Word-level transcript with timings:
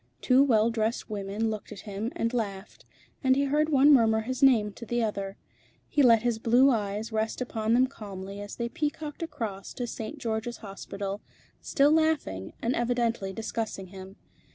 Two 0.19 0.41
well 0.43 0.71
dressed 0.71 1.11
women 1.11 1.51
looked 1.51 1.71
at 1.71 1.81
him 1.81 2.11
and 2.15 2.33
laughed, 2.33 2.85
and 3.23 3.35
he 3.35 3.43
heard 3.43 3.69
one 3.69 3.93
murmur 3.93 4.21
his 4.21 4.41
name 4.41 4.73
to 4.73 4.83
the 4.83 5.03
other. 5.03 5.37
He 5.87 6.01
let 6.01 6.23
his 6.23 6.39
blue 6.39 6.71
eyes 6.71 7.11
rest 7.11 7.39
upon 7.39 7.75
them 7.75 7.85
calmly 7.85 8.41
as 8.41 8.55
they 8.55 8.67
peacocked 8.69 9.21
across 9.21 9.75
to 9.75 9.85
St. 9.85 10.17
George's 10.17 10.57
Hospital, 10.57 11.21
still 11.61 11.91
laughing, 11.91 12.53
and 12.63 12.73
evidently 12.75 13.31
discussing 13.31 13.89
him. 13.89 14.15